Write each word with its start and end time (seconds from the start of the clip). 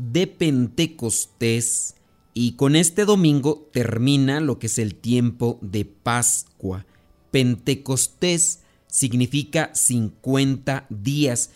de 0.00 0.26
Pentecostés 0.26 1.94
y 2.32 2.52
con 2.52 2.74
este 2.74 3.04
domingo 3.04 3.68
termina 3.72 4.40
lo 4.40 4.58
que 4.58 4.68
es 4.68 4.78
el 4.78 4.94
tiempo 4.94 5.58
de 5.60 5.84
Pascua. 5.84 6.86
Pentecostés 7.30 8.60
significa 8.86 9.70
50 9.74 10.86
días. 10.88 11.50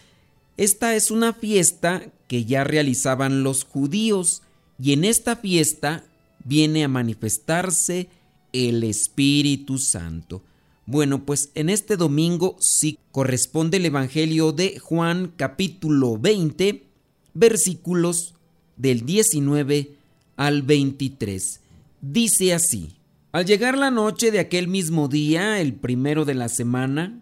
Esta 0.56 0.94
es 0.94 1.10
una 1.10 1.32
fiesta 1.32 2.12
que 2.28 2.44
ya 2.44 2.64
realizaban 2.64 3.42
los 3.42 3.64
judíos 3.64 4.42
y 4.78 4.92
en 4.92 5.04
esta 5.04 5.36
fiesta 5.36 6.04
viene 6.44 6.84
a 6.84 6.88
manifestarse 6.88 8.08
el 8.52 8.84
Espíritu 8.84 9.78
Santo. 9.78 10.42
Bueno, 10.86 11.24
pues 11.24 11.50
en 11.54 11.70
este 11.70 11.96
domingo 11.96 12.56
sí 12.60 12.98
corresponde 13.10 13.78
el 13.78 13.86
Evangelio 13.86 14.52
de 14.52 14.78
Juan 14.78 15.32
capítulo 15.34 16.18
20 16.18 16.93
versículos 17.34 18.34
del 18.76 19.04
19 19.04 19.96
al 20.36 20.62
23. 20.62 21.60
Dice 22.00 22.54
así, 22.54 22.96
al 23.32 23.44
llegar 23.46 23.76
la 23.76 23.91
noche 23.91 24.30
de 24.30 24.38
aquel 24.38 24.68
mismo 24.68 25.08
día, 25.08 25.60
el 25.60 25.74
primero 25.74 26.24
de 26.24 26.34
la 26.34 26.48
semana, 26.48 27.20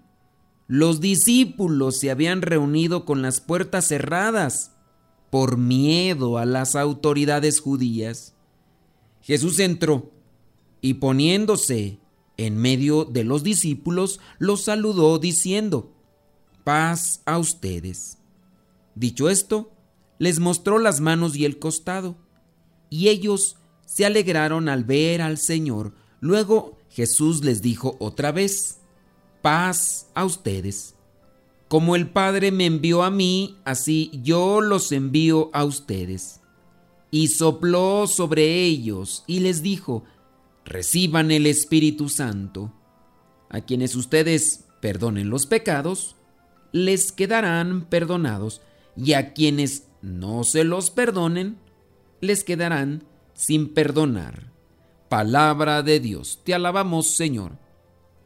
los 0.68 1.00
discípulos 1.00 1.98
se 1.98 2.10
habían 2.10 2.42
reunido 2.42 3.04
con 3.04 3.22
las 3.22 3.40
puertas 3.40 3.88
cerradas 3.88 4.72
por 5.30 5.56
miedo 5.56 6.38
a 6.38 6.44
las 6.44 6.76
autoridades 6.76 7.60
judías. 7.60 8.34
Jesús 9.22 9.58
entró 9.58 10.12
y 10.80 10.94
poniéndose 10.94 11.98
en 12.36 12.56
medio 12.56 13.04
de 13.04 13.24
los 13.24 13.42
discípulos, 13.42 14.20
los 14.38 14.64
saludó 14.64 15.18
diciendo, 15.18 15.92
paz 16.64 17.22
a 17.24 17.38
ustedes. 17.38 18.18
Dicho 18.94 19.30
esto, 19.30 19.70
les 20.18 20.38
mostró 20.38 20.78
las 20.78 21.00
manos 21.00 21.36
y 21.36 21.44
el 21.44 21.58
costado, 21.58 22.16
y 22.90 23.08
ellos 23.08 23.56
se 23.86 24.04
alegraron 24.04 24.68
al 24.68 24.84
ver 24.84 25.22
al 25.22 25.38
Señor. 25.38 25.94
Luego 26.20 26.78
Jesús 26.90 27.44
les 27.44 27.62
dijo 27.62 27.96
otra 27.98 28.32
vez, 28.32 28.78
paz 29.42 30.08
a 30.14 30.24
ustedes. 30.24 30.94
Como 31.68 31.96
el 31.96 32.10
Padre 32.10 32.52
me 32.52 32.66
envió 32.66 33.02
a 33.02 33.10
mí, 33.10 33.58
así 33.64 34.10
yo 34.22 34.60
los 34.60 34.92
envío 34.92 35.50
a 35.52 35.64
ustedes. 35.64 36.40
Y 37.10 37.28
sopló 37.28 38.06
sobre 38.06 38.64
ellos 38.64 39.24
y 39.26 39.40
les 39.40 39.62
dijo, 39.62 40.04
reciban 40.64 41.30
el 41.30 41.46
Espíritu 41.46 42.08
Santo. 42.08 42.72
A 43.48 43.62
quienes 43.62 43.94
ustedes 43.94 44.64
perdonen 44.80 45.30
los 45.30 45.46
pecados, 45.46 46.16
les 46.72 47.12
quedarán 47.12 47.86
perdonados, 47.86 48.60
y 48.96 49.12
a 49.14 49.32
quienes 49.32 49.86
no 50.02 50.44
se 50.44 50.64
los 50.64 50.90
perdonen, 50.90 51.56
les 52.20 52.44
quedarán 52.44 53.04
sin 53.34 53.72
perdonar. 53.72 54.50
Palabra 55.08 55.82
de 55.82 56.00
Dios, 56.00 56.40
te 56.44 56.54
alabamos 56.54 57.08
Señor. 57.08 57.52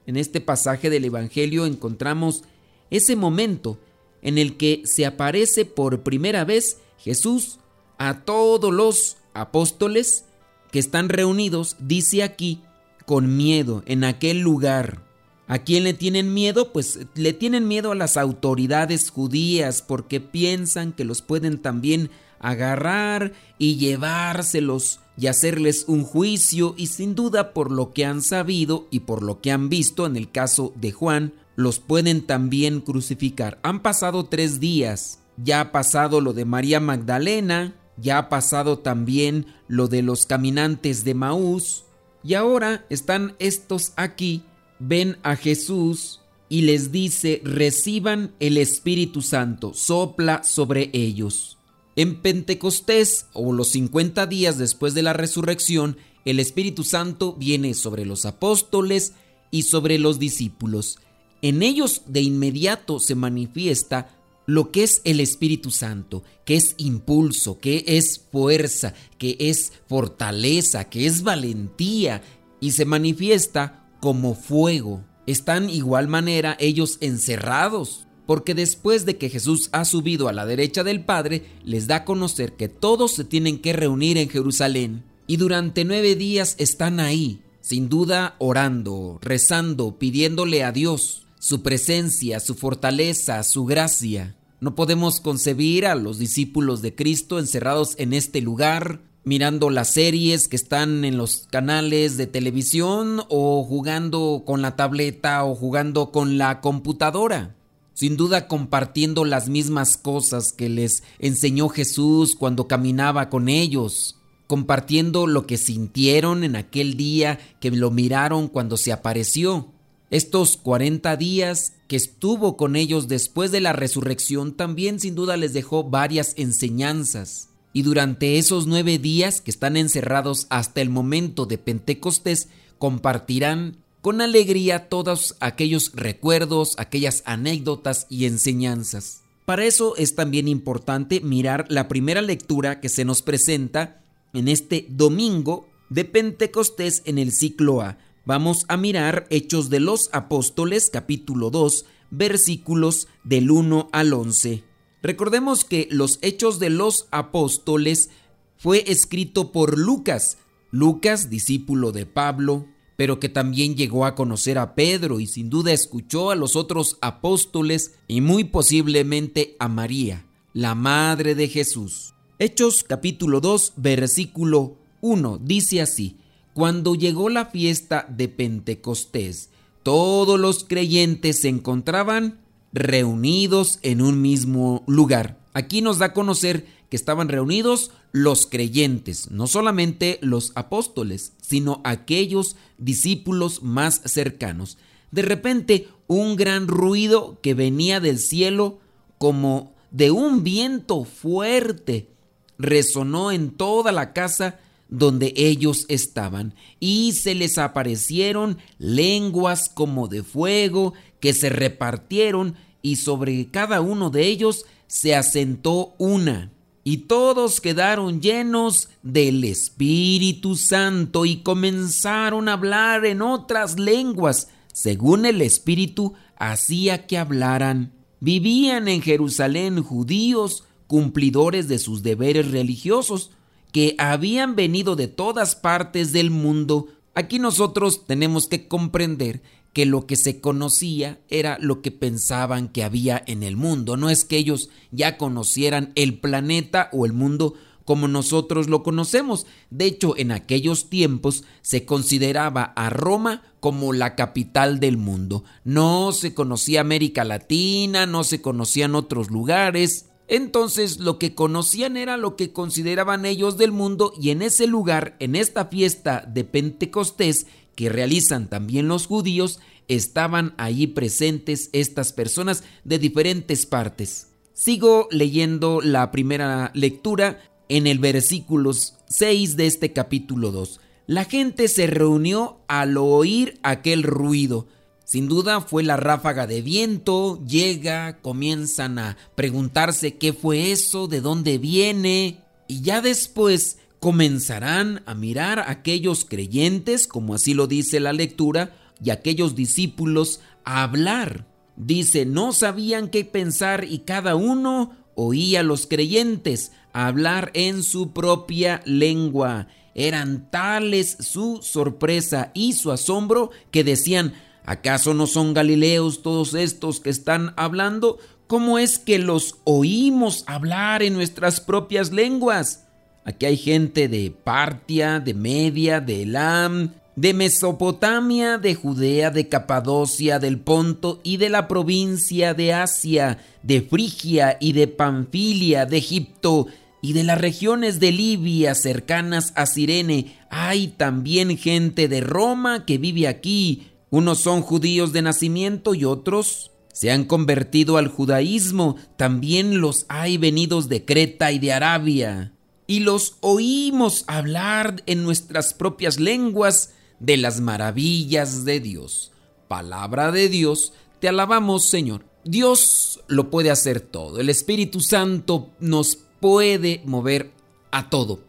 En 0.06 0.16
este 0.16 0.40
pasaje 0.40 0.90
del 0.90 1.04
Evangelio 1.04 1.66
encontramos 1.66 2.42
ese 2.90 3.16
momento 3.16 3.78
en 4.22 4.38
el 4.38 4.56
que 4.56 4.82
se 4.84 5.04
aparece 5.06 5.64
por 5.64 6.02
primera 6.02 6.44
vez 6.44 6.78
Jesús 6.98 7.58
a 7.98 8.24
todos 8.24 8.72
los 8.72 9.16
apóstoles 9.34 10.24
que 10.70 10.78
están 10.78 11.08
reunidos, 11.08 11.76
dice 11.78 12.22
aquí, 12.22 12.60
con 13.04 13.36
miedo 13.36 13.82
en 13.86 14.04
aquel 14.04 14.40
lugar. 14.40 15.05
¿A 15.48 15.58
quién 15.58 15.84
le 15.84 15.94
tienen 15.94 16.34
miedo? 16.34 16.72
Pues 16.72 16.98
le 17.14 17.32
tienen 17.32 17.68
miedo 17.68 17.92
a 17.92 17.96
las 17.96 18.16
autoridades 18.16 19.10
judías 19.10 19.80
porque 19.80 20.20
piensan 20.20 20.92
que 20.92 21.04
los 21.04 21.22
pueden 21.22 21.58
también 21.58 22.10
agarrar 22.40 23.32
y 23.56 23.76
llevárselos 23.76 25.00
y 25.16 25.28
hacerles 25.28 25.84
un 25.86 26.04
juicio 26.04 26.74
y 26.76 26.88
sin 26.88 27.14
duda 27.14 27.54
por 27.54 27.70
lo 27.70 27.92
que 27.92 28.04
han 28.04 28.22
sabido 28.22 28.86
y 28.90 29.00
por 29.00 29.22
lo 29.22 29.40
que 29.40 29.52
han 29.52 29.68
visto 29.68 30.04
en 30.04 30.16
el 30.16 30.30
caso 30.30 30.72
de 30.74 30.92
Juan, 30.92 31.32
los 31.54 31.78
pueden 31.78 32.26
también 32.26 32.80
crucificar. 32.80 33.58
Han 33.62 33.82
pasado 33.82 34.26
tres 34.26 34.58
días, 34.60 35.20
ya 35.36 35.60
ha 35.60 35.72
pasado 35.72 36.20
lo 36.20 36.32
de 36.32 36.44
María 36.44 36.80
Magdalena, 36.80 37.74
ya 37.96 38.18
ha 38.18 38.28
pasado 38.28 38.80
también 38.80 39.46
lo 39.68 39.86
de 39.86 40.02
los 40.02 40.26
caminantes 40.26 41.04
de 41.04 41.14
Maús 41.14 41.84
y 42.22 42.34
ahora 42.34 42.84
están 42.90 43.36
estos 43.38 43.92
aquí 43.96 44.42
ven 44.78 45.18
a 45.22 45.36
Jesús 45.36 46.20
y 46.48 46.62
les 46.62 46.92
dice, 46.92 47.40
reciban 47.44 48.34
el 48.40 48.56
Espíritu 48.56 49.22
Santo, 49.22 49.74
sopla 49.74 50.42
sobre 50.44 50.90
ellos. 50.92 51.58
En 51.96 52.20
Pentecostés, 52.20 53.26
o 53.32 53.52
los 53.52 53.68
50 53.68 54.26
días 54.26 54.58
después 54.58 54.94
de 54.94 55.02
la 55.02 55.12
resurrección, 55.12 55.96
el 56.24 56.40
Espíritu 56.40 56.84
Santo 56.84 57.32
viene 57.32 57.74
sobre 57.74 58.04
los 58.04 58.26
apóstoles 58.26 59.14
y 59.50 59.62
sobre 59.62 59.98
los 59.98 60.18
discípulos. 60.18 60.98
En 61.40 61.62
ellos 61.62 62.02
de 62.06 62.20
inmediato 62.20 63.00
se 63.00 63.14
manifiesta 63.14 64.16
lo 64.46 64.70
que 64.70 64.84
es 64.84 65.00
el 65.04 65.20
Espíritu 65.20 65.70
Santo, 65.70 66.22
que 66.44 66.56
es 66.56 66.74
impulso, 66.76 67.58
que 67.58 67.84
es 67.86 68.20
fuerza, 68.30 68.94
que 69.18 69.36
es 69.40 69.72
fortaleza, 69.88 70.88
que 70.88 71.06
es 71.06 71.22
valentía, 71.22 72.22
y 72.60 72.72
se 72.72 72.84
manifiesta 72.84 73.85
como 74.00 74.34
fuego. 74.34 75.04
Están 75.26 75.70
igual 75.70 76.08
manera 76.08 76.56
ellos 76.60 76.98
encerrados, 77.00 78.06
porque 78.26 78.54
después 78.54 79.06
de 79.06 79.16
que 79.16 79.30
Jesús 79.30 79.68
ha 79.72 79.84
subido 79.84 80.28
a 80.28 80.32
la 80.32 80.46
derecha 80.46 80.84
del 80.84 81.04
Padre, 81.04 81.46
les 81.64 81.86
da 81.86 81.96
a 81.96 82.04
conocer 82.04 82.56
que 82.56 82.68
todos 82.68 83.12
se 83.12 83.24
tienen 83.24 83.58
que 83.58 83.72
reunir 83.72 84.18
en 84.18 84.28
Jerusalén, 84.28 85.04
y 85.26 85.36
durante 85.36 85.84
nueve 85.84 86.14
días 86.14 86.54
están 86.58 87.00
ahí, 87.00 87.42
sin 87.60 87.88
duda 87.88 88.36
orando, 88.38 89.18
rezando, 89.22 89.98
pidiéndole 89.98 90.62
a 90.62 90.72
Dios 90.72 91.26
su 91.38 91.62
presencia, 91.62 92.40
su 92.40 92.54
fortaleza, 92.54 93.42
su 93.42 93.64
gracia. 93.64 94.36
No 94.60 94.74
podemos 94.74 95.20
concebir 95.20 95.86
a 95.86 95.94
los 95.94 96.18
discípulos 96.18 96.82
de 96.82 96.94
Cristo 96.94 97.38
encerrados 97.38 97.94
en 97.98 98.12
este 98.12 98.40
lugar, 98.40 99.02
mirando 99.26 99.70
las 99.70 99.92
series 99.92 100.46
que 100.46 100.54
están 100.54 101.04
en 101.04 101.18
los 101.18 101.48
canales 101.50 102.16
de 102.16 102.28
televisión 102.28 103.22
o 103.28 103.64
jugando 103.64 104.44
con 104.46 104.62
la 104.62 104.76
tableta 104.76 105.44
o 105.44 105.56
jugando 105.56 106.12
con 106.12 106.38
la 106.38 106.60
computadora. 106.60 107.56
Sin 107.92 108.16
duda 108.16 108.46
compartiendo 108.46 109.24
las 109.24 109.48
mismas 109.48 109.96
cosas 109.96 110.52
que 110.52 110.68
les 110.68 111.02
enseñó 111.18 111.68
Jesús 111.68 112.36
cuando 112.36 112.68
caminaba 112.68 113.28
con 113.28 113.48
ellos, 113.48 114.16
compartiendo 114.46 115.26
lo 115.26 115.44
que 115.44 115.56
sintieron 115.56 116.44
en 116.44 116.54
aquel 116.54 116.96
día 116.96 117.40
que 117.58 117.72
lo 117.72 117.90
miraron 117.90 118.46
cuando 118.46 118.76
se 118.76 118.92
apareció. 118.92 119.72
Estos 120.08 120.56
40 120.56 121.16
días 121.16 121.72
que 121.88 121.96
estuvo 121.96 122.56
con 122.56 122.76
ellos 122.76 123.08
después 123.08 123.50
de 123.50 123.60
la 123.60 123.72
resurrección 123.72 124.52
también 124.52 125.00
sin 125.00 125.16
duda 125.16 125.36
les 125.36 125.52
dejó 125.52 125.82
varias 125.82 126.34
enseñanzas 126.36 127.48
y 127.76 127.82
durante 127.82 128.38
esos 128.38 128.66
nueve 128.66 128.96
días 128.98 129.42
que 129.42 129.50
están 129.50 129.76
encerrados 129.76 130.46
hasta 130.48 130.80
el 130.80 130.88
momento 130.88 131.44
de 131.44 131.58
Pentecostés 131.58 132.48
compartirán 132.78 133.76
con 134.00 134.22
alegría 134.22 134.88
todos 134.88 135.36
aquellos 135.40 135.92
recuerdos, 135.94 136.72
aquellas 136.78 137.22
anécdotas 137.26 138.06
y 138.08 138.24
enseñanzas. 138.24 139.24
Para 139.44 139.66
eso 139.66 139.94
es 139.96 140.14
también 140.14 140.48
importante 140.48 141.20
mirar 141.20 141.66
la 141.68 141.86
primera 141.86 142.22
lectura 142.22 142.80
que 142.80 142.88
se 142.88 143.04
nos 143.04 143.20
presenta 143.20 144.00
en 144.32 144.48
este 144.48 144.86
domingo 144.88 145.68
de 145.90 146.06
Pentecostés 146.06 147.02
en 147.04 147.18
el 147.18 147.30
ciclo 147.30 147.82
A. 147.82 147.98
Vamos 148.24 148.64
a 148.68 148.78
mirar 148.78 149.26
Hechos 149.28 149.68
de 149.68 149.80
los 149.80 150.08
Apóstoles 150.14 150.88
capítulo 150.90 151.50
2 151.50 151.84
versículos 152.10 153.06
del 153.22 153.50
1 153.50 153.90
al 153.92 154.14
11. 154.14 154.64
Recordemos 155.06 155.64
que 155.64 155.86
los 155.92 156.18
Hechos 156.20 156.58
de 156.58 156.68
los 156.68 157.06
Apóstoles 157.12 158.10
fue 158.58 158.82
escrito 158.88 159.52
por 159.52 159.78
Lucas, 159.78 160.36
Lucas, 160.72 161.30
discípulo 161.30 161.92
de 161.92 162.06
Pablo, 162.06 162.66
pero 162.96 163.20
que 163.20 163.28
también 163.28 163.76
llegó 163.76 164.04
a 164.04 164.16
conocer 164.16 164.58
a 164.58 164.74
Pedro 164.74 165.20
y 165.20 165.28
sin 165.28 165.48
duda 165.48 165.72
escuchó 165.72 166.32
a 166.32 166.34
los 166.34 166.56
otros 166.56 166.98
apóstoles 167.00 167.94
y 168.08 168.20
muy 168.20 168.42
posiblemente 168.42 169.54
a 169.60 169.68
María, 169.68 170.26
la 170.52 170.74
madre 170.74 171.36
de 171.36 171.46
Jesús. 171.46 172.14
Hechos 172.40 172.82
capítulo 172.82 173.40
2 173.40 173.74
versículo 173.76 174.76
1 175.02 175.38
dice 175.40 175.82
así, 175.82 176.16
cuando 176.52 176.96
llegó 176.96 177.28
la 177.28 177.46
fiesta 177.46 178.08
de 178.10 178.26
Pentecostés, 178.26 179.50
todos 179.84 180.40
los 180.40 180.64
creyentes 180.64 181.42
se 181.42 181.48
encontraban 181.48 182.40
reunidos 182.72 183.78
en 183.82 184.02
un 184.02 184.20
mismo 184.20 184.84
lugar. 184.86 185.38
Aquí 185.54 185.80
nos 185.82 185.98
da 185.98 186.06
a 186.06 186.12
conocer 186.12 186.66
que 186.90 186.96
estaban 186.96 187.28
reunidos 187.28 187.90
los 188.12 188.46
creyentes, 188.46 189.30
no 189.30 189.46
solamente 189.46 190.18
los 190.22 190.52
apóstoles, 190.54 191.32
sino 191.42 191.80
aquellos 191.84 192.56
discípulos 192.78 193.62
más 193.62 194.00
cercanos. 194.04 194.78
De 195.10 195.22
repente, 195.22 195.88
un 196.06 196.36
gran 196.36 196.68
ruido 196.68 197.40
que 197.42 197.54
venía 197.54 198.00
del 198.00 198.18
cielo 198.18 198.78
como 199.18 199.74
de 199.90 200.10
un 200.10 200.44
viento 200.44 201.04
fuerte 201.04 202.10
resonó 202.58 203.32
en 203.32 203.50
toda 203.50 203.92
la 203.92 204.12
casa 204.12 204.58
donde 204.88 205.32
ellos 205.36 205.86
estaban, 205.88 206.54
y 206.80 207.12
se 207.12 207.34
les 207.34 207.58
aparecieron 207.58 208.58
lenguas 208.78 209.68
como 209.68 210.08
de 210.08 210.22
fuego 210.22 210.94
que 211.20 211.32
se 211.34 211.48
repartieron, 211.48 212.54
y 212.82 212.96
sobre 212.96 213.46
cada 213.46 213.80
uno 213.80 214.10
de 214.10 214.26
ellos 214.26 214.64
se 214.86 215.14
asentó 215.14 215.94
una 215.98 216.52
y 216.88 216.98
todos 216.98 217.60
quedaron 217.60 218.20
llenos 218.20 218.90
del 219.02 219.42
Espíritu 219.42 220.54
Santo 220.54 221.24
y 221.24 221.38
comenzaron 221.38 222.48
a 222.48 222.52
hablar 222.52 223.04
en 223.04 223.22
otras 223.22 223.76
lenguas, 223.76 224.50
según 224.72 225.26
el 225.26 225.42
Espíritu 225.42 226.14
hacía 226.38 227.08
que 227.08 227.18
hablaran. 227.18 227.90
Vivían 228.20 228.86
en 228.86 229.02
Jerusalén 229.02 229.82
judíos, 229.82 230.62
cumplidores 230.86 231.66
de 231.66 231.80
sus 231.80 232.04
deberes 232.04 232.52
religiosos, 232.52 233.32
que 233.76 233.94
habían 233.98 234.56
venido 234.56 234.96
de 234.96 235.06
todas 235.06 235.54
partes 235.54 236.10
del 236.10 236.30
mundo. 236.30 236.86
Aquí 237.14 237.38
nosotros 237.38 238.06
tenemos 238.06 238.48
que 238.48 238.68
comprender 238.68 239.42
que 239.74 239.84
lo 239.84 240.06
que 240.06 240.16
se 240.16 240.40
conocía 240.40 241.20
era 241.28 241.58
lo 241.60 241.82
que 241.82 241.90
pensaban 241.90 242.68
que 242.68 242.84
había 242.84 243.22
en 243.26 243.42
el 243.42 243.58
mundo. 243.58 243.98
No 243.98 244.08
es 244.08 244.24
que 244.24 244.38
ellos 244.38 244.70
ya 244.92 245.18
conocieran 245.18 245.92
el 245.94 246.18
planeta 246.18 246.88
o 246.90 247.04
el 247.04 247.12
mundo 247.12 247.52
como 247.84 248.08
nosotros 248.08 248.66
lo 248.68 248.82
conocemos. 248.82 249.46
De 249.68 249.84
hecho, 249.84 250.16
en 250.16 250.32
aquellos 250.32 250.88
tiempos 250.88 251.44
se 251.60 251.84
consideraba 251.84 252.72
a 252.76 252.88
Roma 252.88 253.42
como 253.60 253.92
la 253.92 254.14
capital 254.14 254.80
del 254.80 254.96
mundo. 254.96 255.44
No 255.64 256.12
se 256.12 256.32
conocía 256.32 256.80
América 256.80 257.24
Latina, 257.24 258.06
no 258.06 258.24
se 258.24 258.40
conocían 258.40 258.94
otros 258.94 259.30
lugares. 259.30 260.06
Entonces 260.28 260.98
lo 260.98 261.18
que 261.18 261.34
conocían 261.34 261.96
era 261.96 262.16
lo 262.16 262.36
que 262.36 262.52
consideraban 262.52 263.24
ellos 263.26 263.58
del 263.58 263.72
mundo 263.72 264.12
y 264.20 264.30
en 264.30 264.42
ese 264.42 264.66
lugar, 264.66 265.16
en 265.20 265.36
esta 265.36 265.66
fiesta 265.66 266.24
de 266.26 266.44
Pentecostés, 266.44 267.46
que 267.74 267.88
realizan 267.88 268.48
también 268.48 268.88
los 268.88 269.06
judíos, 269.06 269.60
estaban 269.88 270.54
allí 270.56 270.86
presentes 270.88 271.70
estas 271.72 272.12
personas 272.12 272.64
de 272.84 272.98
diferentes 272.98 273.66
partes. 273.66 274.28
Sigo 274.52 275.06
leyendo 275.10 275.80
la 275.80 276.10
primera 276.10 276.72
lectura 276.74 277.40
en 277.68 277.86
el 277.86 277.98
versículo 277.98 278.72
6 278.72 279.56
de 279.56 279.66
este 279.66 279.92
capítulo 279.92 280.50
2. 280.50 280.80
La 281.06 281.24
gente 281.24 281.68
se 281.68 281.86
reunió 281.86 282.58
al 282.66 282.96
oír 282.96 283.60
aquel 283.62 284.02
ruido. 284.02 284.66
Sin 285.06 285.28
duda 285.28 285.60
fue 285.60 285.84
la 285.84 285.96
ráfaga 285.96 286.48
de 286.48 286.62
viento, 286.62 287.40
llega, 287.46 288.18
comienzan 288.22 288.98
a 288.98 289.16
preguntarse 289.36 290.16
qué 290.16 290.32
fue 290.32 290.72
eso, 290.72 291.06
de 291.06 291.20
dónde 291.20 291.58
viene, 291.58 292.40
y 292.66 292.80
ya 292.80 293.00
después 293.00 293.78
comenzarán 294.00 295.04
a 295.06 295.14
mirar 295.14 295.60
a 295.60 295.70
aquellos 295.70 296.24
creyentes, 296.24 297.06
como 297.06 297.36
así 297.36 297.54
lo 297.54 297.68
dice 297.68 298.00
la 298.00 298.12
lectura, 298.12 298.74
y 299.00 299.10
aquellos 299.10 299.54
discípulos 299.54 300.40
a 300.64 300.82
hablar. 300.82 301.46
Dice, 301.76 302.26
no 302.26 302.52
sabían 302.52 303.08
qué 303.08 303.24
pensar 303.24 303.84
y 303.84 304.00
cada 304.00 304.34
uno 304.34 304.96
oía 305.14 305.60
a 305.60 305.62
los 305.62 305.86
creyentes 305.86 306.72
hablar 306.92 307.52
en 307.54 307.84
su 307.84 308.12
propia 308.12 308.82
lengua. 308.86 309.68
Eran 309.94 310.50
tales 310.50 311.16
su 311.20 311.60
sorpresa 311.62 312.50
y 312.54 312.72
su 312.72 312.90
asombro 312.90 313.50
que 313.70 313.84
decían, 313.84 314.34
¿acaso 314.66 315.14
no 315.14 315.26
son 315.26 315.54
galileos 315.54 316.22
todos 316.22 316.52
estos 316.52 317.00
que 317.00 317.10
están 317.10 317.54
hablando? 317.56 318.18
¿Cómo 318.46 318.78
es 318.78 318.98
que 318.98 319.18
los 319.18 319.56
oímos 319.64 320.44
hablar 320.46 321.02
en 321.02 321.14
nuestras 321.14 321.60
propias 321.60 322.12
lenguas? 322.12 322.84
Aquí 323.24 323.46
hay 323.46 323.56
gente 323.56 324.06
de 324.06 324.30
Partia, 324.30 325.18
de 325.18 325.34
Media, 325.34 326.00
de 326.00 326.22
Elam, 326.22 326.92
de 327.16 327.32
Mesopotamia, 327.32 328.58
de 328.58 328.74
Judea, 328.74 329.30
de 329.30 329.48
Capadocia, 329.48 330.38
del 330.38 330.60
Ponto 330.60 331.20
y 331.24 331.38
de 331.38 331.48
la 331.48 331.66
provincia 331.66 332.54
de 332.54 332.74
Asia, 332.74 333.38
de 333.62 333.80
Frigia 333.80 334.58
y 334.60 334.74
de 334.74 334.86
Panfilia, 334.86 335.86
de 335.86 335.96
Egipto 335.96 336.66
y 337.00 337.14
de 337.14 337.24
las 337.24 337.40
regiones 337.40 338.00
de 338.00 338.12
Libia 338.12 338.74
cercanas 338.74 339.52
a 339.56 339.66
Sirene. 339.66 340.36
Hay 340.50 340.88
también 340.88 341.56
gente 341.56 342.06
de 342.06 342.20
Roma 342.20 342.84
que 342.84 342.98
vive 342.98 343.26
aquí. 343.28 343.88
Unos 344.16 344.38
son 344.38 344.62
judíos 344.62 345.12
de 345.12 345.20
nacimiento 345.20 345.94
y 345.94 346.06
otros 346.06 346.70
se 346.90 347.10
han 347.10 347.26
convertido 347.26 347.98
al 347.98 348.08
judaísmo. 348.08 348.96
También 349.18 349.82
los 349.82 350.06
hay 350.08 350.38
venidos 350.38 350.88
de 350.88 351.04
Creta 351.04 351.52
y 351.52 351.58
de 351.58 351.74
Arabia 351.74 352.54
y 352.86 353.00
los 353.00 353.36
oímos 353.42 354.24
hablar 354.26 355.02
en 355.04 355.22
nuestras 355.22 355.74
propias 355.74 356.18
lenguas 356.18 356.94
de 357.20 357.36
las 357.36 357.60
maravillas 357.60 358.64
de 358.64 358.80
Dios. 358.80 359.32
Palabra 359.68 360.32
de 360.32 360.48
Dios, 360.48 360.94
te 361.20 361.28
alabamos 361.28 361.84
Señor. 361.84 362.24
Dios 362.42 363.20
lo 363.26 363.50
puede 363.50 363.70
hacer 363.70 364.00
todo. 364.00 364.40
El 364.40 364.48
Espíritu 364.48 365.00
Santo 365.00 365.72
nos 365.78 366.16
puede 366.40 367.02
mover 367.04 367.52
a 367.90 368.08
todo. 368.08 368.40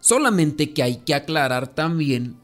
Solamente 0.00 0.72
que 0.72 0.82
hay 0.82 0.96
que 0.96 1.14
aclarar 1.14 1.68
también 1.68 2.41